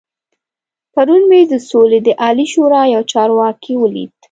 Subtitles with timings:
[0.93, 4.09] پرون مې د سولې د عالي شورا يو چارواکی ولید.